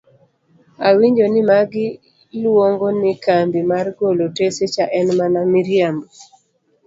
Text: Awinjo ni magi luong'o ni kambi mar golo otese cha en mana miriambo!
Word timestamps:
Awinjo 0.87 1.25
ni 1.33 1.41
magi 1.49 1.85
luong'o 2.41 2.87
ni 3.01 3.11
kambi 3.25 3.59
mar 3.71 3.85
golo 3.99 4.21
otese 4.29 4.65
cha 4.73 4.85
en 4.99 5.07
mana 5.19 5.39
miriambo! 5.53 6.05